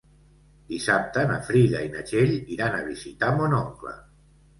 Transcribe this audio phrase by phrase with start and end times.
[0.69, 3.95] Dissabte na Frida i na Txell iran a visitar mon oncle.